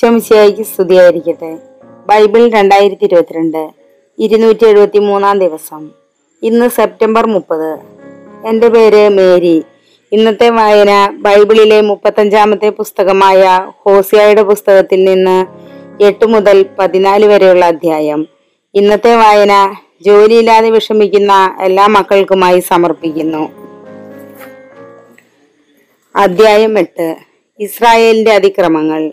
[0.00, 1.58] ശംശിയായിക്ക് സ്തുതിയായിരിക്കട്ടെ.
[2.06, 3.70] ബൈബിൾ രണ്ടായിരത്തി ഇരുപത്തിരണ്ട്
[4.18, 5.90] ഇരുന്നൂറ്റി എഴുപത്തി മൂന്നാം ദിവസം.
[6.42, 7.78] ഇന്ന് സെപ്റ്റംബർ മുപ്പത്.
[8.46, 9.64] എന്റെ പേര് മേരി.
[10.12, 15.46] ഇന്നത്തെ വായന ബൈബിളിലെ മുപ്പത്തഞ്ചാമത്തെ പുസ്തകമായ ഹോസിയായുടെ പുസ്തകത്തിൽ നിന്ന്
[16.02, 18.26] എട്ട് മുതൽ പതിനാല് വരെയുള്ള അധ്യായം.
[18.74, 23.48] ഇന്നത്തെ വായന ജോലിയില്ലാതെ വിഷമിക്കുന്ന എല്ലാ മക്കൾക്കുമായി സമർപ്പിക്കുന്നു.
[26.16, 27.16] അധ്യായം എട്ട്.
[27.60, 29.12] ഇസ്രായേലിന്റെ അതിക്രമങ്ങൾ.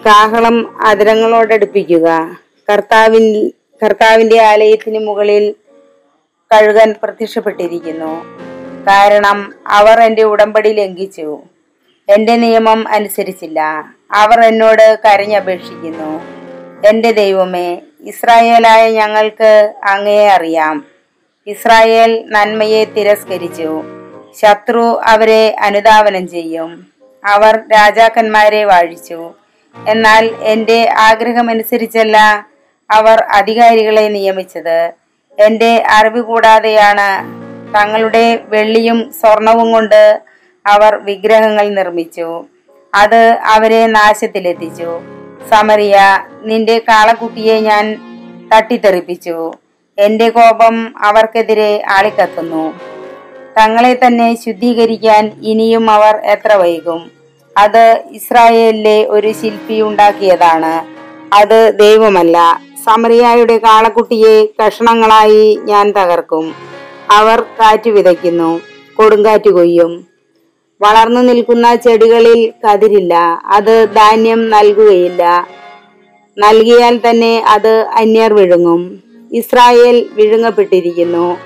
[0.00, 2.38] കാഹളം അതിരങ്ങളോടടുപ്പിക്കുക
[2.70, 3.50] കർത്താവിൻ
[3.84, 5.54] കർത്താവിന്റെ ആലയത്തിന് മുകളിൽ
[6.52, 8.24] കഴുകൻ പ്രത്യക്ഷപ്പെട്ടിരിക്കുന്നു.
[8.88, 11.42] കാരണം അവർ എന്റെ ഉടമ്പടി ലംഘിച്ചു.
[12.08, 13.60] എന്റെ നിയമം അനുസരിച്ചില്ല.
[14.12, 16.20] അവർ എന്നോട് കരഞ്ഞപേക്ഷിക്കുന്നു.
[16.86, 20.84] എന്റെ ദൈവമേ ഇസ്രായേലായ ഞങ്ങൾക്ക് അങ്ങയെ അറിയാം.
[21.46, 23.82] ഇസ്രായേൽ നന്മയെ തിരസ്കരിച്ചു.
[24.42, 26.86] ശത്രു അവരെ അനുധാവനം ചെയ്യും.
[27.24, 29.34] അവർ രാജാക്കന്മാരെ വാഴിച്ചു.
[29.88, 32.46] എന്നാൽ എന്റെ ആഗ്രഹമനുസരിച്ചല്ല
[32.90, 34.92] അവർ അധികാരികളെ നിയമിച്ചത്.
[35.40, 37.08] എന്റെ അറിവ് കൂടാതെയാണ്
[37.74, 40.22] തങ്ങളുടെ വെള്ളിയും സ്വർണവും കൊണ്ട്
[40.66, 42.44] അവർ വിഗ്രഹങ്ങൾ നിർമ്മിച്ചു.
[42.94, 45.00] അത് അവരെ നാശത്തിലെത്തിച്ചു.
[45.50, 47.84] സമറിയ നിന്റെ കാളക്കുട്ടിയെ ഞാൻ
[48.54, 49.52] തട്ടിത്തെറിപ്പിച്ചു.
[49.98, 52.80] എന്റെ കോപം അവർക്കെതിരെ ആളിക്കത്തുന്നു.
[53.58, 57.23] തങ്ങളെ തന്നെ ശുദ്ധീകരിക്കാൻ ഇനിയും അവർ എത്ര വൈകും?
[57.56, 60.84] അത് ഇസ്രായേലിലെ ഒരു ശില്പി ഉണ്ടാക്കിയതാണ്.
[61.32, 62.60] അത് ദൈവമല്ല.
[62.84, 66.54] സമറിയായുടെ കാളക്കുട്ടിയെ കഷണങ്ങളായി ഞാൻ തകർക്കും.
[67.10, 68.60] അവർ കാറ്റ് വിതയ്ക്കുന്നു
[68.96, 70.04] കൊടുങ്കാറ്റ് കൊയ്യും.
[70.80, 73.14] വളർന്നു നിൽക്കുന്ന ചെടികളിൽ കതിരില്ല.
[73.44, 75.46] അത് ധാന്യം നൽകുകയില്ല.
[76.38, 79.00] നൽകിയാൽ തന്നെ അത് അന്യർ വിഴുങ്ങും.
[79.32, 81.36] ഇസ്രായേൽ വിഴുങ്ങപ്പെട്ടിരിക്കുന്നു.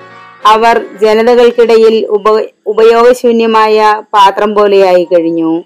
[0.46, 5.64] അവർ ജനതകൾക്കിടയിൽ ഉപ ഉപയോഗശൂന്യമായ പാത്രം പോലെയായി കഴിഞ്ഞു.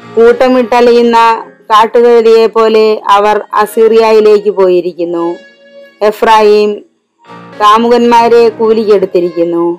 [0.00, 5.36] കൂട്ടമിട്ടലയുന്ന കാട്ടുകഴുതിയെ പോലെ അവർ അസീറിയയിലേക്ക് പോയിരിക്കുന്നു.
[6.02, 6.82] എഫ്രായിം
[7.60, 9.78] കാമുകന്മാരെ കൂലിക്കെടുത്തിരിക്കുന്നു.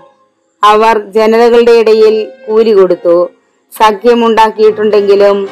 [0.64, 3.30] അവർ ജനതകളുടെ ഇടയിൽ കൂലി കൊടുത്തു
[3.74, 5.50] സഖ്യമുണ്ടാക്കിയിട്ടുണ്ടെങ്കിലും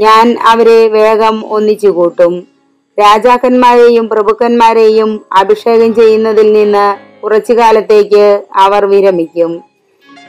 [0.00, 2.46] ഞാൻ അവരെ വേഗം ഒന്നിച്ചു കൂട്ടും
[3.00, 9.67] രാജാക്കന്മാരെയും പ്രഭുക്കന്മാരെയും അഭിഷേകം ചെയ്യുന്നതിൽ നിന്ന് കുറച്ചു കാലത്തേക്ക് അവർ വിരമിക്കും.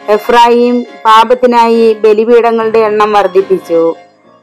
[0.09, 3.95] എഫ്രായിം പാപത്തിനായി ബലിപീഠങ്ങളുടെ എണ്ണം വർദ്ധിപ്പിച്ചു.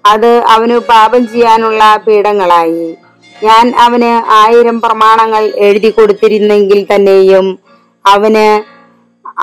[0.06, 2.96] അത് അവന് പാപം ചെയ്യാനുള്ള പീഠങ്ങളായി.
[3.44, 7.58] ഞാൻ അവന് ആയിരം പ്രമാണങ്ങൾ എഴുതി കൊടുത്തിരുന്നെങ്കിൽ തന്നെയും
[8.06, 8.46] അവന്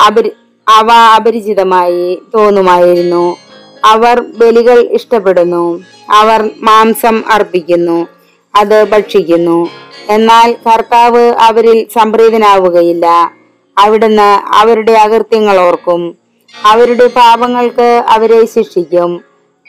[0.07, 0.31] അപരി
[0.67, 3.37] അവ അപരിചിതമായി തോന്നുമായിരുന്നു.
[3.85, 5.83] അവർ ബലികൾ ഇഷ്ടപ്പെടുന്നു.
[6.09, 8.07] അവർ മാംസം അർപ്പിക്കുന്നു.
[8.55, 9.69] അത് ഭക്ഷിക്കുന്നു.
[10.09, 13.31] എന്നാൽ കർത്താവ് അവരിൽ സംപ്രീതനാവുകയില്ല.
[13.77, 16.17] അവിടുന്ന് അവരുടെ അകൃത്യങ്ങൾ ഓർക്കും.
[16.63, 19.21] അവരുടെ പാപങ്ങൾക്ക് അവരെ ശിക്ഷിക്കും.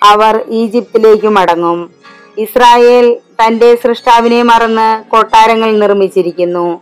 [0.02, 1.90] അവർ ഈജിപ്തിലേക്ക് മടങ്ങും.
[2.38, 6.80] ഇസ്രായേൽ തന്റെ സൃഷ്ടാവിനെ മറന്ന് കൊട്ടാരങ്ങൾ നിർമ്മിച്ചിരിക്കുന്നു.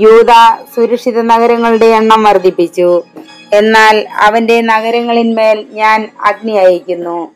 [0.00, 0.30] യൂത
[0.76, 3.02] സുരക്ഷിത നഗരങ്ങളുടെ എണ്ണം വർദ്ധിപ്പിച്ചു.
[3.52, 7.30] എന്നാൽ അവന്റെ നഗരങ്ങളിന്മേൽ ഞാൻ അഗ്നി അയക്കുന്നു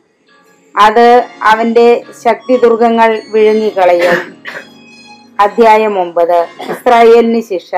[0.77, 4.37] അത് അവന്റെ ശക്തി ദുർഗങ്ങൾ വിഴുങ്ങിക്കളയും.
[5.39, 6.47] അധ്യായം ഒമ്പത്.
[6.61, 7.71] ഇസ്രായേലിന് ശിക്ഷ.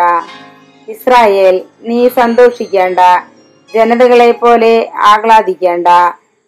[0.90, 3.00] ഇസ്രായേൽ നീ സന്തോഷിക്കേണ്ട.
[3.74, 5.88] ജനതകളെ പോലെ ആഹ്ലാദിക്കേണ്ട.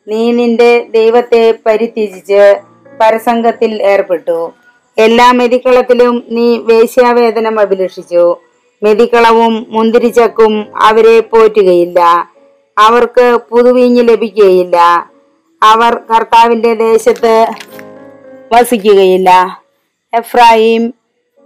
[0.07, 2.59] നീ നിന്റെ ദൈവത്തെ പരിത്യജിച്ച്
[3.01, 4.53] പരസംഗത്തിൽ ഏർപ്പെട്ടു.
[4.97, 8.37] എല്ലാ മെതിക്കളത്തിലും നീ വേശ്യാവേദനം അഭിലഷിച്ചു.
[8.83, 12.29] മെതിക്കളവും മുന്തിരിച്ചക്കും അവരെ പോറ്റുകയില്ല.
[12.77, 15.09] അവർക്ക് പുതുവീഞ്ഞ് ലഭിക്കുകയില്ല.
[15.63, 17.47] അവർ കർത്താവിന്റെ ദേശത്ത്
[18.51, 19.61] വസിക്കുകയില്ല.
[20.13, 20.93] എഫ്രാഹിം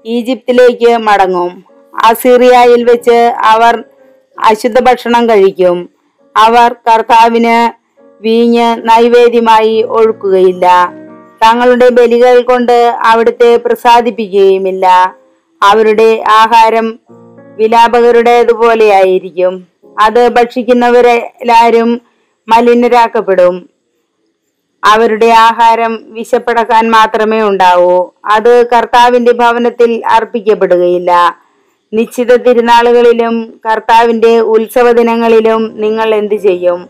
[0.05, 1.72] ഈജിപ്തിലേക്ക് മടങ്ങും.
[2.01, 3.83] അസീറിയയിൽ വെച്ച് അവർ
[4.43, 5.89] അശുദ്ധ ഭക്ഷണം കഴിക്കും.
[6.37, 7.71] അവർ കർത്താവിന്
[8.21, 10.93] വീഞ്ഞ് നൈവേദ്യമായി ഒഴുക്കുകയില്ല.
[11.43, 15.15] തങ്ങളുടെ ബലികൾ കൊണ്ട് അവിടുത്തെ പ്രസാദിപ്പിക്കുകയുമില്ല.
[15.63, 16.99] അവരുടെ ആഹാരം
[17.55, 19.67] വിലാപകരുടേതുപോലെയായിരിക്കും.
[20.01, 22.01] അത് ഭക്ഷിക്കുന്നവരെല്ലാരും
[22.47, 23.69] മലിനരാക്കപ്പെടും.
[24.83, 28.09] അവരുടെ ആഹാരം വിശപ്പടക്കാൻ മാത്രമേ ഉണ്ടാവൂ.
[28.25, 31.37] അത് കർത്താവിന്റെ ഭവനത്തിൽ അർപ്പിക്കപ്പെടുകയില്ല.
[31.93, 36.89] നിശ്ചിത തിരുനാളുകളിലും കർത്താവിന്റെ ഉത്സവ ദിനങ്ങളിലും നിങ്ങൾ എന്തു ചെയ്യും?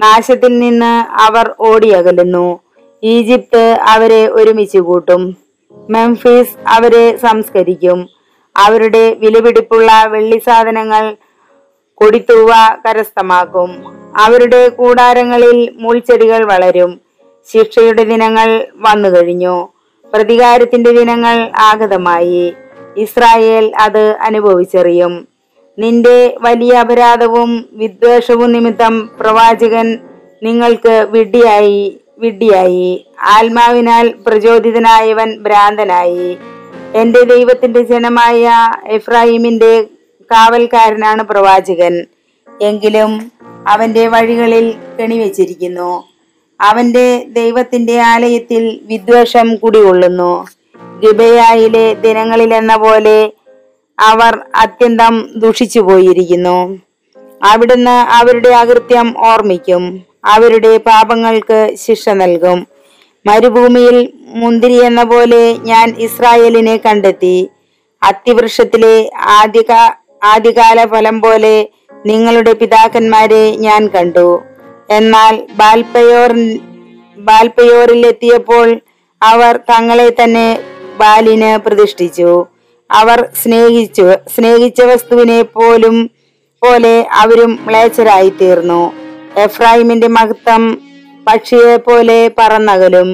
[0.00, 2.60] നാശത്തിൽ നിന്ന് അവർ ഓടിയകലുന്നു.
[3.02, 5.36] ഈജിപ്ത് അവരെ ഒരുമിച്ച് കൂട്ടും.
[5.90, 8.08] മെംഫീസ് അവരെ സംസ്കരിക്കും.
[8.56, 11.16] അവരുടെ വിലപിടിപ്പുള്ള വെള്ളി സാധനങ്ങൾ
[11.94, 12.50] കൊടിത്തൂവ
[12.86, 13.84] കരസ്ഥമാക്കും.
[14.16, 17.00] അവരുടെ കൂടാരങ്ങളിൽ മുൾച്ചെടികൾ വളരും.
[17.52, 19.68] ശിക്ഷയുടെ ദിനങ്ങൾ വന്നു കഴിഞ്ഞു
[20.14, 22.54] പ്രതികാരത്തിന്റെ ദിനങ്ങൾ ആഗതമായി.
[22.96, 25.28] ഇസ്രായേൽ അത് അനുഭവിച്ചറിയും.
[25.78, 29.98] നിന്റെ വലിയ അപരാധവും വിദ്വേഷവും നിമിത്തം പ്രവാചകൻ
[30.42, 33.06] നിങ്ങൾക്ക് വിഡ്ഢിയായി വിഡ്ഢിയായി.
[33.20, 36.38] ആത്മാവിനാൽ പ്രചോദിതനായവൻ ഭ്രാന്തനായി.
[36.94, 38.50] എന്റെ ദൈവത്തിന്റെ ജനമായ
[38.86, 39.82] എഫ്രാഹിമിന്റെ
[40.32, 42.06] കാവൽക്കാരനാണ് പ്രവാചകൻ.
[42.62, 43.32] എങ്കിലും
[43.68, 46.04] അവന്റെ വഴികളിൽ കെണിവെച്ചിരിക്കുന്നു.
[46.60, 50.46] അവന്റെ ദൈവത്തിന്റെ ആലയത്തിൽ വിദ്വേഷം കുടികൊള്ളുന്നു.
[51.02, 53.32] ഗിബയായിലെ ദിനങ്ങളിലെന്ന പോലെ
[53.98, 56.78] അവർ അത്യന്തം ദുഷിച്ചു പോയിരിക്കുന്നു.
[57.42, 60.02] അവിടുന്ന് അവരുടെ അകൃത്യം ഓർമ്മിക്കും.
[60.24, 62.66] അവരുടെ പാപങ്ങൾക്ക് ശിക്ഷ നൽകും.
[63.26, 67.48] മരുഭൂമിയിൽ മുന്തിരി എന്ന പോലെ ഞാൻ ഇസ്രായേലിനെ കണ്ടെത്തി.
[68.02, 69.62] അത്തിവൃക്ഷത്തിലെ ആദ്യ
[70.24, 71.68] ആദ്യകാല ഫലം പോലെ
[72.06, 74.42] നിങ്ങളുടെ പിതാക്കന്മാരെ ഞാൻ കണ്ടു.
[74.90, 76.58] എന്നാൽ ബാൽപയോറിൻ
[77.18, 78.80] ബാൽപയോറിലെത്തിയപ്പോൾ
[79.22, 80.58] അവർ തങ്ങളെ തന്നെ
[81.00, 82.46] ബാലിന് പ്രതിഷ്ഠിച്ചു.
[82.90, 84.06] അവർ സ്നേഹിച്ചു.
[84.36, 86.10] സ്നേഹിച്ച വസ്തുവിനെ പോലും
[86.62, 88.92] പോലെ അവരും മ്ലേച്ഛരായി തീർന്നു
[89.36, 90.62] എഫ്രാഹിമിന്റെ മഹത്വം
[91.26, 93.08] പക്ഷിയെ പോലെ പറന്നകലും.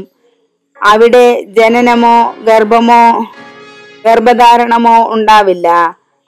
[0.82, 1.26] അവിടെ
[1.58, 3.02] ജനനമോ ഗർഭമോ
[4.06, 5.68] ഗർഭധാരണമോ ഉണ്ടാവില്ല.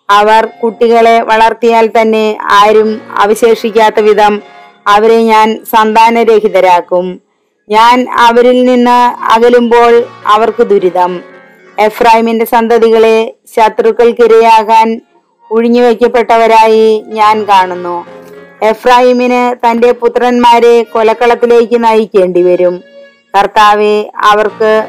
[0.09, 4.35] അവർ കുട്ടികളെ വളർത്തിയാൽ തന്നെ ആരും അവശേഷിക്കാത്ത വിധം
[4.87, 7.07] അവരെ ഞാൻ സന്താനരഹിതരാക്കും.
[7.69, 8.99] ഞാൻ അവരിൽ നിന്ന്
[9.35, 9.93] അകലുമ്പോൾ
[10.27, 11.13] അവർക്ക് ദുരിതം.
[11.79, 15.01] എഫ്രൈമിന്റെ സന്തതികളെ ശത്രുക്കൾക്കിരയാകാൻ
[15.51, 18.07] ഒഴിഞ്ഞു വയ്ക്കപ്പെട്ടവരായി ഞാൻ കാണുന്നു.
[18.63, 22.83] എഫ്രൈമിന് തന്റെ പുത്രന്മാരെ കൊലക്കളത്തിലേക്ക് നയിക്കേണ്ടി വരും
[23.37, 24.89] കർത്താവെ അവർക്ക്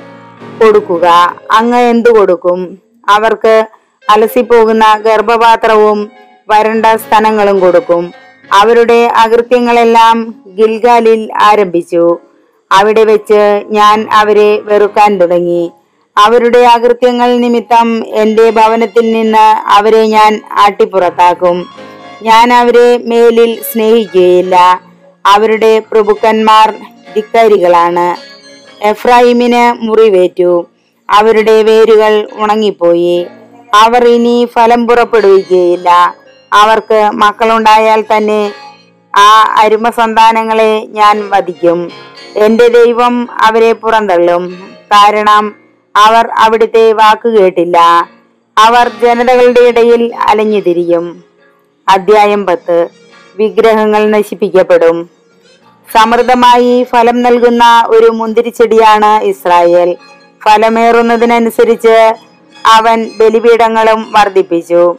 [0.59, 1.35] കൊടുക്കുക.
[1.51, 2.77] അങ്ങ് എന്തു കൊടുക്കും?
[3.09, 3.67] അവർക്ക്
[4.09, 6.11] അലസിപ്പോകുന്ന ഗർഭപാത്രവും
[6.49, 8.13] വരണ്ട സ്ഥലങ്ങളും കൊടുക്കും.
[8.53, 12.17] അവരുടെ അകൃത്യങ്ങളെല്ലാം ഗിൽഗാലിൽ ആരംഭിച്ചു.
[12.71, 15.71] അവിടെ വെച്ച് ഞാൻ അവരെ വെറുക്കാൻ തുടങ്ങി.
[16.17, 21.69] അവരുടെ അകൃത്യങ്ങൾ നിമിത്തം എന്റെ ഭവനത്തിൽ നിന്ന് അവരെ ഞാൻ ആട്ടിപ്പുറത്താക്കും.
[22.23, 24.81] ഞാൻ അവരെ മേലിൽ സ്നേഹിക്കുകയില്ല.
[25.25, 26.73] അവരുടെ പ്രഭുക്കന്മാർ
[27.15, 28.17] ധിക്കാരികളാണ്.
[28.83, 30.67] എഫ്രൈമിന് മുറിവേറ്റു.
[31.09, 33.27] അവരുടെ വേരുകൾ ഉണങ്ങിപ്പോയി.
[33.73, 36.15] അവർ ഇനി ഫലം പുറപ്പെടുവിക്കുകയില്ല.
[36.53, 38.53] അവർക്ക് മക്കളുണ്ടായാൽ തന്നെ
[39.15, 41.91] ആ അരുമ സന്താനങ്ങളെ ഞാൻ വധിക്കും.
[42.35, 44.59] എന്റെ ദൈവം അവരെ പുറന്തള്ളും.
[44.91, 45.66] കാരണം
[45.97, 48.07] അവർ അവിടുത്തെ വാക്കുകേട്ടില്ല
[48.57, 51.23] അവർ ജനതകളുടെ ഇടയിൽ അലഞ്ഞു തിരിയും.
[51.87, 52.87] അധ്യായം പത്ത്.
[53.37, 55.09] വിഗ്രഹങ്ങൾ നശിപ്പിക്കപ്പെടും.
[55.93, 59.97] സമൃദ്ധമായി ഫലം നൽകുന്ന ഒരു മുന്തിരിച്ചെടിയാണ് ഇസ്രായേൽ.
[60.43, 62.13] ഫലമേറുന്നതിനനുസരിച്ച്
[62.65, 64.95] അവൻ ബലിപീഠങ്ങളും വർദ്ധിപ്പിച്ചു.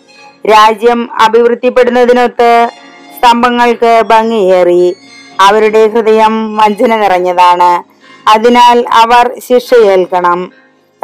[0.46, 2.70] രാജ്യം അഭിവൃദ്ധിപ്പെടുന്നതിനൊത്ത്
[3.16, 4.96] സ്തംഭങ്ങൾക്ക് ഭംഗിയേറി.
[5.40, 7.84] അവരുടെ ഹൃദയം വഞ്ചന നിറഞ്ഞതാണ്.
[8.28, 10.52] അതിനാൽ അവർ ശിക്ഷയേൽക്കണം.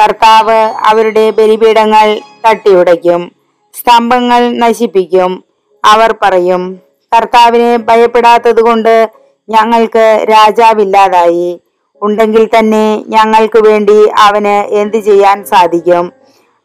[0.02, 0.58] കർത്താവ്
[0.88, 3.32] അവരുടെ ബലിപീഠങ്ങൾ തട്ടിയുടയ്ക്കും
[3.74, 5.44] സ്തംഭങ്ങൾ നശിപ്പിക്കും.
[5.84, 6.78] അവർ പറയും
[7.16, 9.10] കർത്താവിനെ ഭയപ്പെടാത്തത് കൊണ്ട്
[9.48, 11.60] ഞങ്ങൾക്ക് രാജാവില്ലാതായി.
[12.02, 16.12] ഉണ്ടെങ്കിൽ തന്നെ ഞങ്ങൾക്ക് വേണ്ടി അവന് എന്ത് ചെയ്യാൻ സാധിക്കും?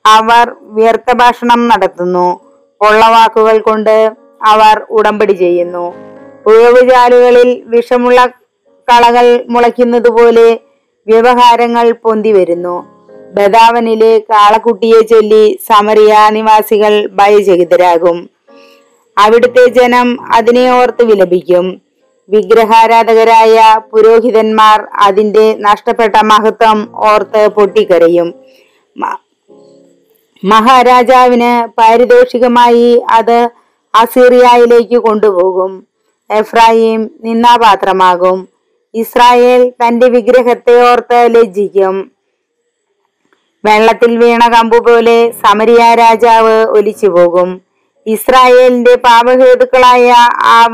[0.05, 2.39] അവർ വ്യർത്ഥ ഭാഷണം നടത്തുന്നു.
[2.81, 4.11] പൊള്ളവാക്കുകൾ കൊണ്ട്
[4.45, 5.93] അവർ ഉടമ്പടി ചെയ്യുന്നു.
[6.47, 8.27] ഉഴവുചാലുകളിൽ വിഷമുള്ള
[8.87, 10.59] കളകൾ മുളയ്ക്കുന്നത് പോലെ
[11.07, 12.98] വ്യവഹാരങ്ങൾ പൊന്തി വരുന്നു.
[13.35, 18.29] ബദാവനിലെ കാളക്കുട്ടിയെ ചൊല്ലി സമറിയ നിവാസികൾ ഭയചകിതരാകും.
[19.17, 21.81] അവിടുത്തെ ജനം അതിനെ ഓർത്ത് വിലപിക്കും.
[22.29, 28.33] വിഗ്രഹാരാധകരായ പുരോഹിതന്മാർ അതിന്റെ നഷ്ടപ്പെട്ട മഹത്വം ഓർത്ത് പൊട്ടിക്കരയും.
[30.43, 33.49] മഹാരാജാവിന് പാരിതോഷികമായി അത്
[33.93, 35.87] അസീറിയയിലേക്ക് കൊണ്ടുപോകും.
[36.29, 38.47] എഫ്രായിം നിന്നാപാത്രമാകും
[38.93, 41.95] ഇസ്രായേൽ തന്റെ വിഗ്രഹത്തെ ഓർത്ത് ലജ്ജിക്കും.
[43.65, 47.61] വെള്ളത്തിൽ വീണ കമ്പു പോലെ സമരിയ രാജാവ് ഒലിച്ചു പോകും
[48.07, 50.13] ഇസ്രായേലിന്റെ പാപഹേതുക്കളായ
[50.43, 50.67] ആ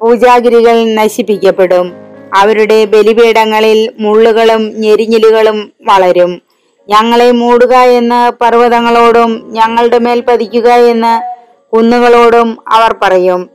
[0.00, 1.92] പൂജാഗിരികൾ നശിപ്പിക്കപ്പെടും.
[2.34, 6.42] അവരുടെ ബലിപീഠങ്ങളിൽ മുള്ളുകളും ഞെരിഞ്ഞിലുകളും വളരും.
[6.88, 11.14] ഞങ്ങളെ മൂടുക എന്ന് പർവതങ്ങളോടും ഞങ്ങളുടെ മേൽ പതിക്കുക എന്ന്
[11.76, 13.50] കുന്നുകളോടും അവർ പറയും.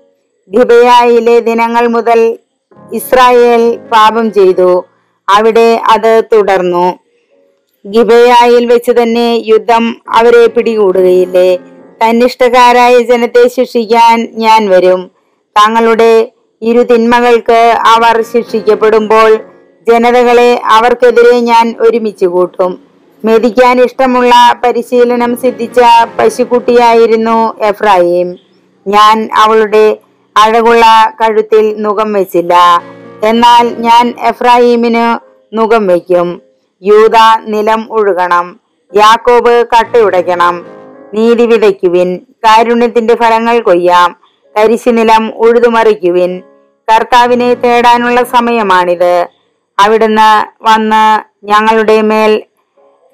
[0.50, 2.38] ദിബയായിലെ ദിനങ്ങൾ മുതൽ
[2.94, 4.86] ഇസ്രായേൽ പാപം ചെയ്തു.
[5.28, 7.01] അവിടെ അത് തുടർന്നു.
[7.86, 11.58] ഗിബയായിൽ വെച്ച് തന്നെ യുദ്ധം അവരെ പിടികൂടുകയില്ലേ?
[12.02, 15.12] തന്നിഷ്ടക്കാരായ ജനത്തെ ശിക്ഷിക്കാൻ ഞാൻ വരും.
[15.56, 19.38] തങ്ങളുടെ ഇരു തിന്മകൾക്ക് അവർ ശിക്ഷിക്കപ്പെടുമ്പോൾ
[19.88, 22.80] ജനതകളെ അവർക്കെതിരെ ഞാൻ ഒരുമിച്ച് കൂട്ടും.
[23.26, 24.34] മെതിക്കാൻ ഇഷ്ടമുള്ള
[24.64, 25.80] പരിശീലനം സിദ്ധിച്ച
[26.20, 28.36] പശുക്കുട്ടിയായിരുന്നു എഫ്രായിം.
[28.88, 29.98] ഞാൻ അവളുടെ
[30.38, 30.86] അഴകുള്ള
[31.22, 32.84] കഴുത്തിൽ നുകം വെച്ചില്ല.
[33.24, 35.18] എന്നാൽ ഞാൻ എഫ്രായിമിന്
[35.58, 36.42] നുകം വയ്ക്കും
[36.84, 38.60] യൂത നിലം ഒഴുകണം.
[38.96, 40.66] യാക്കോബ് കട്ടയുടയ്ക്കണം.
[41.14, 42.16] നീതി വിതയ്ക്കുവിൻ.
[42.16, 44.16] കാരുണ്യത്തിന്റെ ഫലങ്ങൾ കൊയ്യാം.
[44.58, 46.42] കരിശി നിലം ഉഴുതുമറിക്കുവിൻ.
[46.94, 49.28] കർത്താവിനെ തേടാനുള്ള സമയമാണിത്.
[49.80, 52.44] അവിടുന്ന് വന്ന് ഞങ്ങളുടെ മേൽ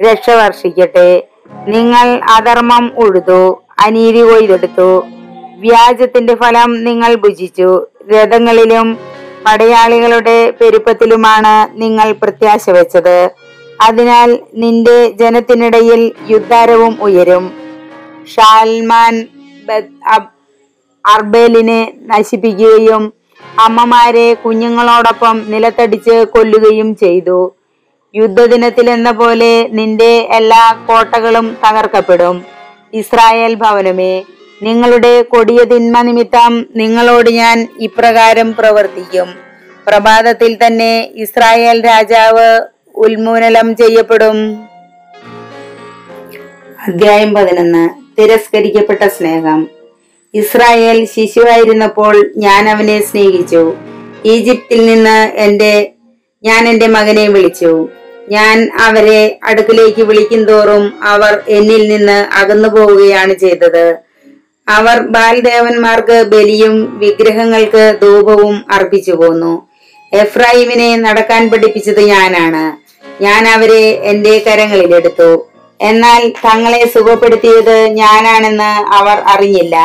[0.01, 1.23] രക്ഷ വർഷിക്കട്ടെ.
[1.67, 5.05] നിങ്ങൾ അധർമ്മം ഉഴുതു അനീതി കൊയ്തെടുത്തു.
[5.59, 7.87] വ്യാജത്തിന്റെ ഫലം നിങ്ങൾ ഭുജിച്ചു.
[8.13, 8.97] രഥങ്ങളിലും
[9.45, 13.46] പടയാളികളുടെ പെരുപ്പത്തിലുമാണ് നിങ്ങൾ പ്രത്യാശ വെച്ചത്
[13.81, 17.53] അതിനാൽ നിന്റെ ജനത്തിനിടയിൽ യുദ്ധാരവും ഉയരും.
[18.35, 19.27] ഷാൽമാൻ
[21.05, 23.13] അർബേലിനെ നശിപ്പിക്കുകയും
[23.59, 27.53] അമ്മമാരെ കുഞ്ഞുങ്ങളോടൊപ്പം നിലത്തടിച്ച് കൊല്ലുകയും ചെയ്തു.
[28.15, 32.45] യുദ്ധദിനത്തിൽ എന്ന പോലെ നിന്റെ എല്ലാ കോട്ടകളും തകർക്കപ്പെടും.
[32.93, 34.23] ഇസ്രായേൽ ഭവനമേ
[34.63, 39.27] നിങ്ങളുടെ കൊടിയ തിന്മ നിമിത്തം നിങ്ങളോട് ഞാൻ ഇപ്രകാരം പ്രവർത്തിക്കും.
[39.87, 42.47] പ്രഭാതത്തിൽ തന്നെ ഇസ്രായേൽ രാജാവ്
[42.97, 44.55] ഉന്മൂലനം ചെയ്യപ്പെടും.
[46.87, 47.89] അധ്യായം പതിനൊന്ന്.
[48.21, 49.67] തിരസ്കരിക്കപ്പെട്ട സ്നേഹം.
[50.33, 53.73] ഇസ്രായേൽ ശിശുവായിരുന്നപ്പോൾ ഞാൻ അവനെ സ്നേഹിച്ചു.
[54.25, 55.91] ഈജിപ്തിൽ നിന്ന് എന്റെ
[56.43, 57.89] ഞാൻ എന്റെ മകനെ വിളിച്ചു.
[58.29, 63.97] ഞാൻ അവരെ അടുക്കിലേക്ക് വിളിക്കും തോറും അവർ എന്നിൽ നിന്ന് അകന്നു പോവുകയാണ് ചെയ്തത്.
[64.67, 69.67] അവർ ബാൽദേവന്മാർക്ക് ബലിയും വിഗ്രഹങ്ങൾക്ക് ധൂപവും അർപ്പിച്ചു പോന്നു.
[70.13, 72.86] എഫ്രൈമിനെ നടക്കാൻ പഠിപ്പിച്ചത് ഞാനാണ്.
[73.21, 75.47] ഞാൻ അവരെ എന്റെ കരങ്ങളിലെടുത്തു.
[75.81, 79.75] എന്നാൽ തങ്ങളെ സുഖപ്പെടുത്തിയത് ഞാനാണെന്ന് അവർ അറിഞ്ഞില്ല.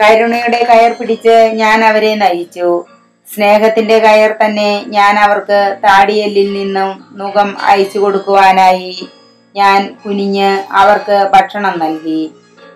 [0.00, 2.84] കരുണയുടെ കയർ പിടിച്ച് ഞാൻ അവരെ നയിച്ചു.
[3.34, 9.08] സ്നേഹത്തിന്റെ കയർ തന്നെ ഞാൻ അവർക്ക് താടിയല്ലിൽ നിന്നും മുഖം അയച്ചു കൊടുക്കുവാനായി
[9.56, 12.30] ഞാൻ കുനിഞ്ഞ് അവർക്ക് ഭക്ഷണം നൽകി.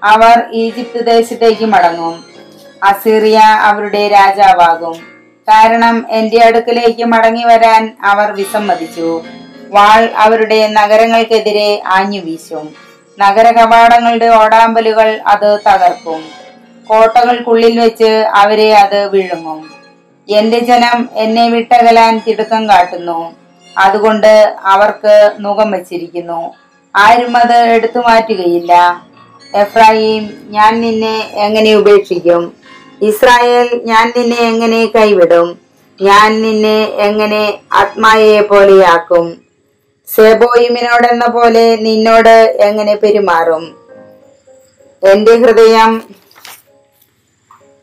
[0.04, 2.25] അവർ ഈജിപ്ത് ദേശത്തേക്ക് മടങ്ങും.
[2.83, 4.97] അസീറിയ അവരുടെ രാജാവാകും.
[5.49, 9.23] കാരണം എന്റെ അടുക്കലേക്ക് മടങ്ങി വരാൻ അവർ വിസമ്മതിച്ചു.
[9.68, 12.75] വാൾ അവരുടെ നഗരങ്ങൾക്കെതിരെ ആഞ്ഞു വീശും.
[13.18, 16.25] നഗര കപാടങ്ങളുടെ ഓടാമ്പലുകൾ അത് തകർക്കും.
[16.87, 19.70] കോട്ടകൾക്കുള്ളിൽ വെച്ച് അവരെ അത് വിഴുങ്ങും.
[20.28, 23.34] എന്റെ ജനം എന്നെ വിട്ടകലാൻ തിടുക്കം കാട്ടുന്നു.
[23.78, 26.54] അതുകൊണ്ട് അവർക്ക് മുഖം വച്ചിരിക്കുന്നു.
[26.96, 29.02] ആരും അത് എടുത്തു മാറ്റുകയില്ല.
[29.54, 32.52] എഫ്രായിം ഞാൻ നിന്നെ എങ്ങനെ ഉപേക്ഷിക്കും?
[33.02, 35.58] ഇസ്രായേൽ ഞാൻ നിന്നെ എങ്ങനെ കൈവിടും?
[36.02, 39.48] ഞാൻ നിന്നെ എങ്ങനെ ആത്മായെ പോലെയാക്കും
[40.15, 43.77] സെബോയിമിനോടെന്ന പോലെ നിന്നോട് എങ്ങനെ പെരുമാറും?
[45.12, 46.03] എന്റെ ഹൃദയം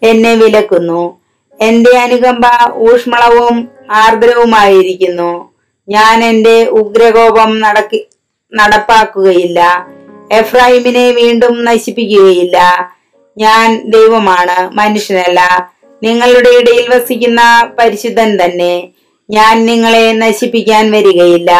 [0.03, 1.21] എന്നെ വിലക്കുന്നു.
[1.61, 5.51] എന്റെ അനുകമ്പ ഊഷ്മളവും ആർദ്രവുമായിരിക്കുന്നു.
[5.89, 8.07] ഞാൻ എന്റെ ഉഗ്രകോപം നടക്കി
[8.53, 9.87] നടപ്പാക്കുകയില്ല.
[10.31, 12.89] എഫ്രൈമിനെ വീണ്ടും നശിപ്പിക്കുകയില്ല.
[13.37, 15.71] ഞാൻ ദൈവമാണ് മനുഷ്യനല്ല.
[16.03, 18.89] നിങ്ങളുടെ ഇടയിൽ വസിക്കുന്ന പരിശുദ്ധൻ തന്നെ.
[19.29, 21.51] ഞാൻ നിങ്ങളെ നശിപ്പിക്കാൻ വരികയില്ല.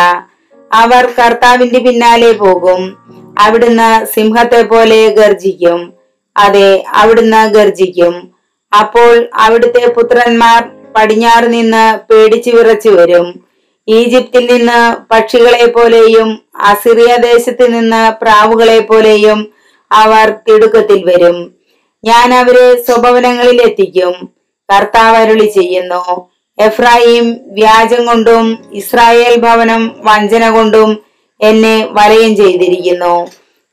[0.74, 2.98] അവർ കർത്താവിന്റെ പിന്നാലെ പോകും.
[3.40, 5.94] അവിടുന്ന് സിംഹത്തെ പോലെ ഗർജിക്കും.
[6.38, 8.32] അതെ അവിടുന്ന് ഗർജിക്കും.
[8.80, 13.46] അപ്പോൾ അവിടുത്തെ പുത്രന്മാർ പടിഞ്ഞാറ് നിന്ന് പേടിച്ചു വിറച്ചു വരും.
[13.88, 19.54] ഈജിപ്തിൽ നിന്ന് പക്ഷികളെ പോലെയും അസിറിയ ദേശത്ത് നിന്ന് പ്രാവുകളെ പോലെയും
[19.92, 21.56] അവർ തിടുക്കത്തിൽ വരും.
[22.04, 24.30] ഞാൻ അവരെ സ്വഭവനങ്ങളിൽ എത്തിക്കും.
[24.74, 26.30] കർത്താവ് അരുളി ചെയ്യുന്നു.
[26.58, 30.98] എഫ്രായിം വ്യാജം കൊണ്ടും ഇസ്രായേൽ ഭവനം വഞ്ചന കൊണ്ടും
[31.42, 33.28] എന്നെ വലയം ചെയ്തിരിക്കുന്നു.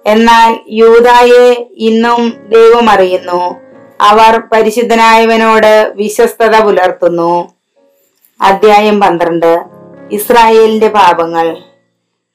[0.07, 3.55] എന്നാൽ യൂതായെ ഇന്നും ദൈവം അറിയുന്നു.
[4.01, 7.55] അവർ പരിശുദ്ധനായവനോട് വിശ്വസ്തത പുലർത്തുന്നു.
[8.41, 9.65] അദ്ധ്യായം പന്ത്രണ്ട്.
[10.13, 11.57] ഇസ്രായേലിന്റെ പാപങ്ങൾ.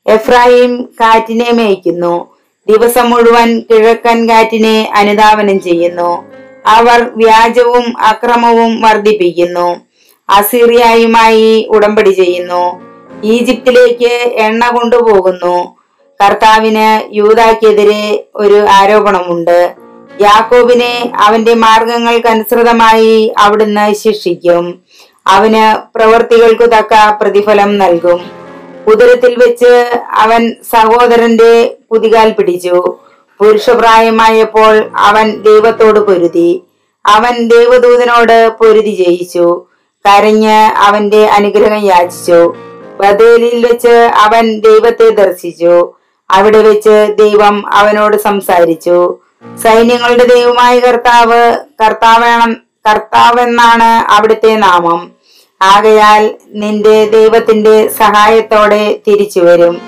[0.08, 2.38] എഫ്രായിം കാറ്റിനെ മേയ്ക്കുന്നു.
[2.70, 6.32] ദിവസം മുഴുവൻ കിഴക്കൻ കാറ്റിനെ അനുധാവനം ചെയ്യുന്നു.
[6.66, 9.87] അവർ വ്യാജവും അക്രമവും വർദ്ധിപ്പിക്കുന്നു.
[10.30, 12.82] അസീറിയായുമായി ഉടമ്പടി ചെയ്യുന്നു.
[13.24, 15.76] ഈജിപ്തിലേക്ക് എണ്ണ കൊണ്ടുപോകുന്നു.
[16.24, 19.76] കർത്താവിന് യൂതാക്കെതിരെ ഒരു ആരോപണമുണ്ട്.
[20.22, 24.80] യാക്കോബിനെ അവന്റെ മാർഗങ്ങൾക്കനുസൃതമായി അവിടുന്ന് ശിക്ഷിക്കും.
[25.28, 28.22] അവന് പ്രവൃത്തികൾക്കു തക്ക പ്രതിഫലം നൽകും.
[28.88, 32.98] ഉദരത്തിൽ വെച്ച് അവൻ സഹോദരന്റെ കുതികാൽ പിടിച്ചു.
[33.40, 36.64] പുരുഷപ്രായമായപ്പോൾ അവൻ ദൈവത്തോട് പൊരുതി.
[37.06, 39.66] അവൻ ദൈവദൂതനോട് പൊരുതി ജയിച്ചു.
[40.08, 42.56] കരഞ്ഞ് അവന്റെ അനുഗ്രഹം യാചിച്ചു.
[43.00, 45.94] ബദേലിൽ വെച്ച് അവൻ ദൈവത്തെ ദർശിച്ചു.
[46.30, 49.18] അവിടെ വെച്ച് ദൈവം അവനോട് സംസാരിച്ചു.
[49.64, 52.58] സൈന്യങ്ങളുടെ ദൈവമായ കർത്താവ് കർത്താവണം
[52.90, 55.12] കർത്താവെന്നാണ് അവിടുത്തെ നാമം.
[55.62, 59.82] ആകയാൽ നിന്റെ ദൈവത്തിന്റെ സഹായത്തോടെ തിരിച്ചു വരും.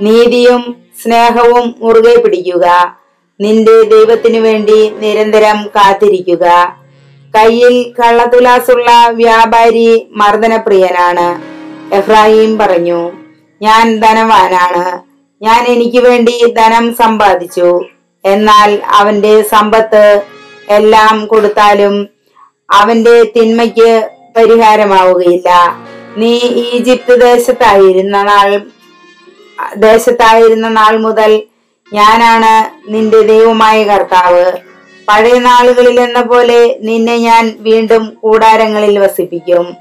[0.00, 2.96] നീതിയും സ്നേഹവും മുറുകെ പിടിക്കുക.
[3.40, 6.76] നിന്റെ ദൈവത്തിനു വേണ്ടി നിരന്തരം കാത്തിരിക്കുക.
[7.36, 11.26] കയ്യിൽ കള്ളത്തുലാസുള്ള വ്യാപാരി മർദ്ദനപ്രിയനാണ്.
[11.94, 13.12] എഫ്രാഹിം പറഞ്ഞു
[13.62, 14.98] ഞാൻ ധനവാനാണ്.
[15.42, 17.84] ഞാൻ എനിക്ക് വേണ്ടി ധനം സമ്പാദിച്ചു.
[18.24, 20.22] എന്നാൽ അവന്റെ സമ്പത്ത്
[20.68, 22.08] എല്ലാം കൊടുത്താലും
[22.70, 25.50] അവന്റെ തിന്മയ്ക്ക് പരിഹാരമാവുകയില്ല.
[26.16, 26.32] നീ
[26.72, 28.60] ഈജിപ്ത് ദേശത്തായിരുന്ന നാൾ
[29.76, 31.42] ദേശത്തായിരുന്ന നാൾ മുതൽ
[31.92, 32.52] ഞാനാണ്
[32.92, 34.73] നിന്റെ ദൈവമായ കർത്താവ്.
[35.08, 39.76] പഴയ നാളുകളിൽ എന്ന പോലെ നിന്നെ ഞാൻ വീണ്ടും കൂടാരങ്ങളിൽ വസിപ്പിക്കും.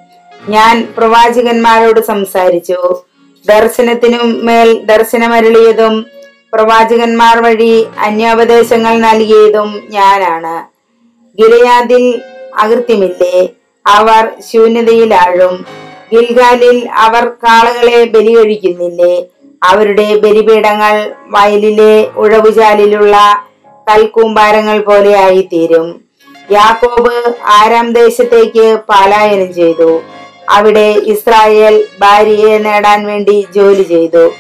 [0.50, 3.02] ഞാൻ പ്രവാചകന്മാരോട് സംസാരിച്ചു.
[3.48, 6.06] ദർശനത്തിനും മേൽ ദർശനമരുളിയതും
[6.54, 10.56] പ്രവാചകന്മാർ വഴി അന്യോപദേശങ്ങൾ നൽകിയതും ഞാനാണ്.
[11.42, 12.22] ഗിലയാദിൽ
[12.60, 13.50] അകൃത്യമില്ലേ?
[13.86, 15.66] അവർ ശൂന്യതയിലാഴും.
[16.14, 19.26] ഗിൽഗാലിൽ അവർ കാളകളെ ബലി കഴിക്കുന്നില്ലേ
[19.64, 23.46] അവരുടെ ബലിപീഠങ്ങൾ വയലിലെ ഉഴവുചാലിലുള്ള
[23.90, 26.02] കൽക്കൂമ്പാരങ്ങൾ പോലെ ആയിത്തീരും
[26.52, 30.02] യാക്കോബ് ആരാം ദേശത്തേക്ക് പാലായനം ചെയ്തു.
[30.50, 34.32] അവിടെ ഇസ്രായേൽ ഭാര്യയെ നേടാൻ വേണ്ടി ജോലി ചെയ്തു.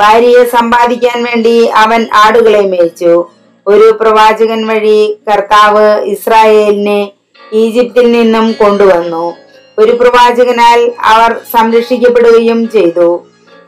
[0.00, 3.24] ഭാര്യയെ സമ്പാദിക്കാൻ വേണ്ടി അവൻ ആടുകളെ മേയിച്ചു.
[3.66, 7.10] ഒരു പ്രവാചകൻ വഴി കർത്താവ് ഇസ്രായേലിനെ
[7.52, 9.36] ഈജിപ്തിൽ നിന്നും കൊണ്ടുവന്നു.
[9.78, 13.22] ഒരു പ്രവാചകനാൽ അവർ സംരക്ഷിക്കപ്പെടുകയും ചെയ്തു.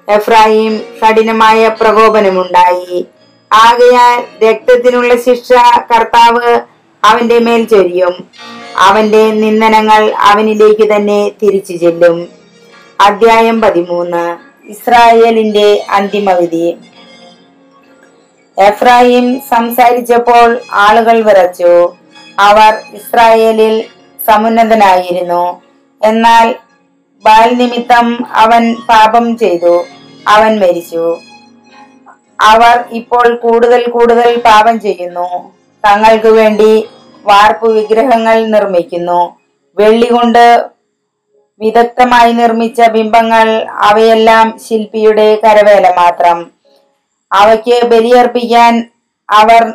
[0.08, 3.04] എഫ്രാഹിം കഠിനമായ പ്രകോപനമുണ്ടായി.
[3.54, 6.60] ആകയാൽ രക്തത്തിനുള്ള ശിക്ഷ കർത്താവ്
[7.04, 8.30] അവന്റെ മേൽ ചൊരിയും.
[8.76, 12.28] അവന്റെ നിന്ദനങ്ങൾ അവനിലേക്ക് തന്നെ തിരിച്ചു ചെല്ലും.
[13.00, 14.36] അധ്യായം പതിമൂന്ന്.
[14.66, 16.76] ഇസ്രായേലിന്റെ അന്തിമവിധി.
[18.58, 21.94] എഫ്രായിം സംസാരിച്ചപ്പോൾ ആളുകൾ വിറച്ചു.
[22.38, 23.84] അവർ ഇസ്രായേലിൽ
[24.26, 25.62] സമുന്നതനായിരുന്നു.
[26.04, 26.54] എന്നാൽ
[27.24, 29.84] ബാൽ നിമിത്തം അവൻ പാപം ചെയ്തു.
[30.28, 31.16] അവൻ മരിച്ചു.
[32.40, 35.52] അവർ ഇപ്പോൾ കൂടുതൽ കൂടുതൽ പാപം ചെയ്യുന്നു.
[35.86, 36.88] തങ്ങൾക്ക് വേണ്ടി
[37.24, 39.40] വാർപ്പ് വിഗ്രഹങ്ങൾ നിർമ്മിക്കുന്നു.
[39.78, 40.70] വെള്ളി കൊണ്ട്
[41.60, 46.50] വിദഗ്ധമായി നിർമ്മിച്ച ബിംബങ്ങൾ അവയെല്ലാം ശില്പിയുടെ കരവേല മാത്രം.
[47.32, 48.90] അവയ്ക്ക് ബലിയർപ്പിക്കാൻ
[49.30, 49.72] അവർ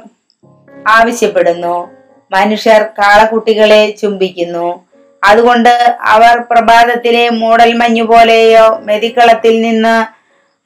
[0.87, 1.91] ആവശ്യപ്പെടുന്നു.
[2.31, 4.85] മനുഷ്യർ കാളക്കുട്ടികളെ ചുംബിക്കുന്നു.
[5.23, 10.05] അതുകൊണ്ട് അവർ പ്രഭാതത്തിലെ മൂടൽമഞ്ഞു പോലെയോ മെതിക്കളത്തിൽ നിന്ന്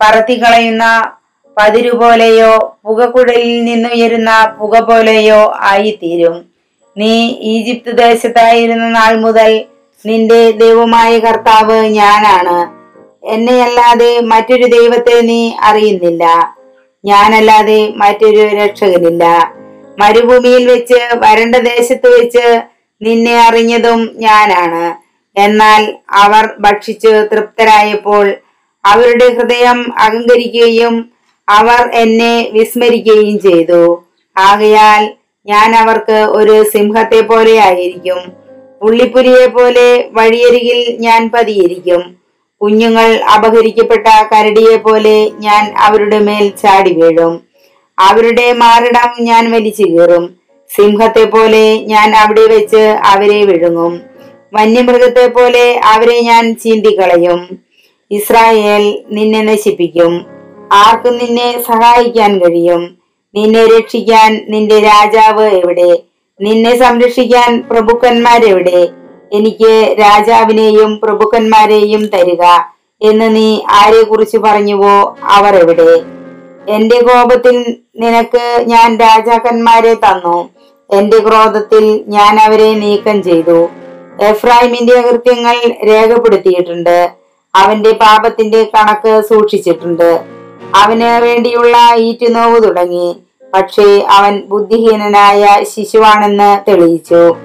[0.03, 1.11] പറത്തിക്കളയുന്ന
[1.57, 6.45] പതിരു പോലെയോ പുകക്കുഴലിൽ നിന്നുയരുന്ന പുക പോലെയോ ആയിത്തീരും.
[6.97, 9.65] നീ ഈജിപ്ത് ദേശത്തായിരുന്ന നാൾ മുതൽ
[10.05, 12.83] നിന്റെ ദൈവമായ കർത്താവ് ഞാനാണ്.
[13.25, 16.55] എന്നെയല്ലാതെ മറ്റൊരു ദൈവത്തെ നീ അറിയുന്നില്ല.
[17.05, 19.53] ഞാനല്ലാതെ മറ്റൊരു രക്ഷകനില്ല.
[19.99, 22.61] മരുഭൂമിയിൽ വെച്ച് വരണ്ട ദേശത്ത് വെച്ച്
[23.01, 25.03] നിന്നെ അറിഞ്ഞതും ഞാനാണ്.
[25.39, 28.35] എന്നാൽ അവർ ഭക്ഷിച്ച് തൃപ്തരായപ്പോൾ
[28.85, 31.12] അവരുടെ ഹൃദയം അഹങ്കരിക്കുകയും
[31.49, 34.03] അവർ എന്നെ വിസ്മരിക്കുകയും ചെയ്തു.
[34.37, 35.13] ആകയാൽ
[35.45, 38.17] ഞാൻ അവർക്ക് ഒരു സിംഹത്തെ പോലെ ആയിരിക്കും.
[38.81, 42.15] പുള്ളിപ്പുലിയെ പോലെ വഴിയരികിൽ ഞാൻ പതിയിരിക്കും.
[42.61, 47.41] കുഞ്ഞുങ്ങൾ അപഹരിക്കപ്പെട്ട കരടിയെ പോലെ ഞാൻ അവരുടെ മേൽ ചാടി വീഴും.
[47.99, 50.35] അവരുടെ മാറിടം ഞാൻ വലിച്ചു കീറും.
[50.75, 54.01] സിംഹത്തെ പോലെ ഞാൻ അവിടെ വെച്ച് അവരെ വിഴുങ്ങും.
[54.53, 57.59] വന്യമൃഗത്തെ പോലെ അവരെ ഞാൻ ചീന്തിക്കളയും.
[58.11, 60.42] ഇസ്രായേൽ നിന്നെ നശിപ്പിക്കും.
[60.73, 62.97] ആർക്കും നിന്നെ സഹായിക്കാൻ കഴിയും.
[63.35, 65.99] നിന്നെ രക്ഷിക്കാൻ നിന്റെ രാജാവ് എവിടെ?
[66.41, 68.87] നിന്നെ സംരക്ഷിക്കാൻ പ്രഭുക്കന്മാരെവിടെ?
[69.33, 72.41] എനിക്ക് രാജാവിനെയും പ്രഭുക്കന്മാരെയും തരിക
[73.01, 76.01] എന്ന് നീ ആരെ കുറിച്ച് പറഞ്ഞുവോ അവർ എവിടെ?
[76.69, 80.49] എന്റെ കോപത്തിൽ നിനക്ക് ഞാൻ രാജാക്കന്മാരെ തന്നു.
[80.93, 83.69] എന്റെ ക്രോധത്തിൽ ഞാൻ അവരെ നീക്കം ചെയ്തു.
[84.21, 85.55] എഫ്രാഹിമിന്റെ അകൃത്യങ്ങൾ
[85.85, 87.09] രേഖപ്പെടുത്തിയിട്ടുണ്ട്.
[87.55, 90.32] അവന്റെ പാപത്തിന്റെ കണക്ക് സൂക്ഷിച്ചിട്ടുണ്ട്.
[90.75, 93.15] അവന് വേണ്ടിയുള്ള ഈറ്റുനോവ് തുടങ്ങി.
[93.53, 97.35] പക്ഷേ അവൻ ബുദ്ധിഹീനനായ ശിശുവാണെന്ന് തെളിയിച്ചു.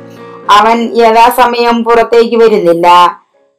[0.51, 2.87] അവൻ യഥാസമയം പുറത്തേക്ക് വരുന്നില്ല.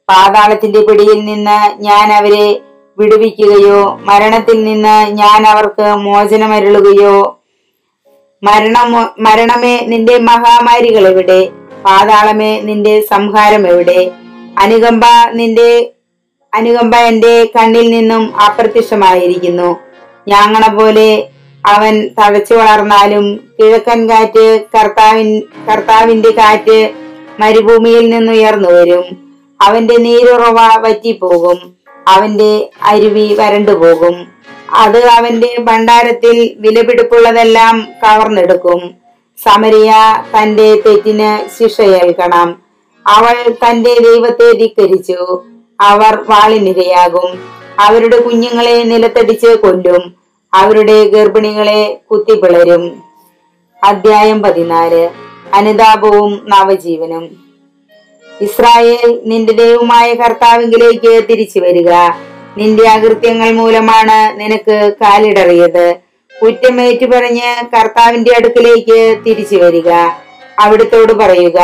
[0.08, 2.60] പാതാളത്തിന്റെ പിടിയിൽ നിന്ന് ഞാൻ അവരെ
[2.98, 7.38] വിടുവിക്കുകയോ മരണത്തിൽ നിന്ന് ഞാൻ അവർക്ക് മോചനമരുളുകയോ
[8.42, 11.48] മരണം മരണമേ നിന്റെ മഹാമാരികൾ എവിടെ
[11.84, 14.10] പാതാളമേ നിന്റെ സംഹാരം എവിടെ
[14.58, 15.92] അനുകമ്പ നിന്റെ
[16.54, 19.80] അനുകമ്പ എന്റെ കണ്ണിൽ നിന്നും അപ്രത്യക്ഷമായിരിക്കുന്നു.
[20.28, 21.28] ഞാങ്ങണ പോലെ
[21.66, 26.90] അവൻ തഴച്ചു വളർന്നാലും കിഴക്കൻ കാറ്റ് കർത്താവിൻ കർത്താവിന്റെ കാറ്റ്
[27.40, 29.34] മരുഭൂമിയിൽ നിന്നുയർന്നു വരും.
[29.60, 31.72] അവന്റെ നീരുറവ വറ്റിപ്പോകും.
[32.08, 34.26] അവന്റെ അരുവി വരണ്ടുപോകും
[34.74, 38.90] അത് അവന്റെ ഭണ്ഡാരത്തിൽ വിലപിടിപ്പുള്ളതെല്ലാം കവർന്നെടുക്കും.
[39.44, 39.94] സമരിയ
[40.36, 42.62] തന്റെ തെറ്റിന് ശിക്ഷയേൽക്കണം.
[43.06, 45.42] അവൾ തന്റെ ദൈവത്തെ ധിക്കരിച്ചു.
[45.80, 47.50] അവർ വാളിനിരയാകും.
[47.78, 50.14] അവരുടെ കുഞ്ഞുങ്ങളെ നിലത്തടിച്ച് കൊല്ലും.
[50.54, 53.02] അവരുടെ ഗർഭിണികളെ കുത്തിപ്പിളരും.
[53.84, 55.10] അദ്ധ്യായം പതിനാല്.
[55.54, 57.50] അനുതാപവും നവജീവനും.
[58.40, 61.90] ഇസ്രായേൽ നിന്റെ ദൈവമായ കർത്താവിങ്കിലേക്ക് തിരിച്ചു വരിക
[62.56, 65.96] നിന്റെ അകൃത്യങ്ങൾ മൂലമാണ് നിനക്ക് കാലിടറിയത്.
[66.42, 69.90] കുറ്റമേറ്റു പറഞ്ഞ് കർത്താവിന്റെ അടുക്കിലേക്ക് തിരിച്ചു വരിക
[70.58, 71.60] അവിടുത്തോട് പറയുക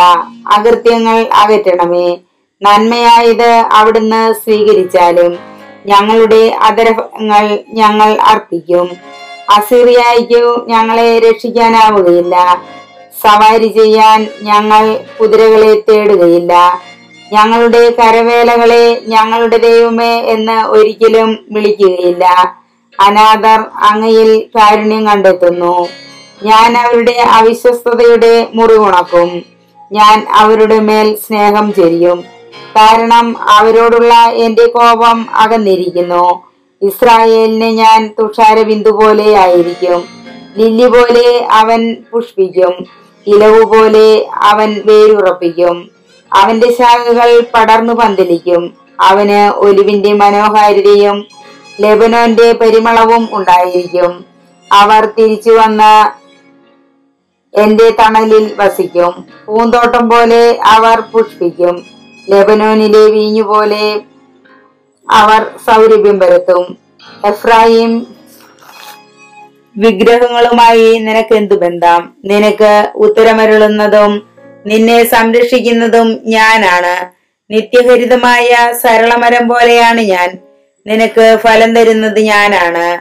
[0.52, 2.18] അകൃത്യങ്ങൾ അകറ്റണമേ.
[2.62, 5.38] നന്മയായത് അവിടുന്ന് സ്വീകരിച്ചാലും
[5.86, 8.90] ഞങ്ങളുടെ അതരങ്ങൾ ഞങ്ങൾ അർപ്പിക്കും.
[9.56, 12.62] അസീറിയായിക്കു ഞങ്ങളെ രക്ഷിക്കാനാവുകയില്ല.
[13.22, 16.80] സവാരി ചെയ്യാൻ ഞങ്ങൾ കുതിരകളെ തേടുകയില്ല.
[17.32, 22.54] ഞങ്ങളുടെ കരവേലകളെ ഞങ്ങളുടെ ദൈവമേ എന്ന് ഒരിക്കലും വിളിക്കുകയില്ല.
[23.00, 25.88] അനാഥർ അങ്ങയിൽ കാരുണ്യം കണ്ടെത്തുന്നു.
[26.42, 29.42] ഞാൻ അവരുടെ അവിശ്വസ്തയുടെ മുറിവുണക്കും.
[29.92, 32.35] ഞാൻ അവരുടെ മേൽ സ്നേഹം ചെരിയും.
[32.76, 36.42] കാരണം അവരോടുള്ള എന്റെ കോപം അകന്നിരിക്കുന്നു.
[36.82, 40.04] ഇസ്രായേലിന് ഞാൻ തുഷാര ബിന്ദു പോലെ ആയിരിക്കും.
[40.56, 42.86] ലില്ലി പോലെ അവൻ പുഷ്പിക്കും.
[43.26, 45.90] ഇലവു പോലെ അവൻ വേരുറപ്പിക്കും.
[46.32, 48.74] അവന്റെ ശാഖകൾ പടർന്നു പന്തലിക്കും.
[49.00, 51.26] അവന് ഒലിവിന്റെ മനോഹാരിതയും
[51.80, 54.24] ലെബനോന്റെ പരിമളവും ഉണ്ടായിരിക്കും.
[54.72, 56.26] അവർ തിരിച്ചു വന്ന്
[57.60, 59.24] എന്റെ തണലിൽ വസിക്കും.
[59.46, 61.95] പൂന്തോട്ടം പോലെ അവർ പുഷ്പിക്കും.
[62.30, 64.00] ലെബനോനിലെ വീഞ്ഞു പോലെ
[65.10, 66.78] അവർ സൗരഭ്യം വരുത്തും
[67.24, 68.06] എഫ്രായിം
[69.76, 72.12] വിഗ്രഹങ്ങളുമായി നിനക്ക് എന്തു ബന്ധം?
[72.24, 74.28] നിനക്ക് ഉത്തരമരുളുന്നതും
[74.66, 76.94] നിന്നെ സംരക്ഷിക്കുന്നതും ഞാനാണ്.
[77.52, 80.38] നിത്യഹരിതമായ സരളമരം പോലെയാണ് ഞാൻ.
[80.86, 82.98] നിനക്ക് ഫലം തരുന്നത് ഞാനാണ്.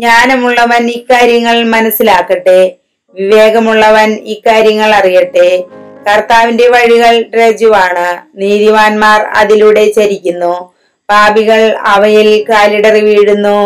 [0.00, 2.76] ജ്ഞാനമുള്ളവൻ ഇക്കാര്യങ്ങൾ മനസ്സിലാക്കട്ടെ.
[3.14, 5.64] വിവേകമുള്ളവൻ ഇക്കാര്യങ്ങൾ അറിയട്ടെ.
[6.06, 8.06] കർത്താവിന്റെ വഴികൾ രജുവാണ്
[8.40, 10.54] നീതിവാന്മാർ അതിലൂടെ ചരിക്കുന്നു.
[11.08, 11.60] പാപികൾ
[11.94, 13.60] അവയിൽ കാലിടറി വീഴുന്നു.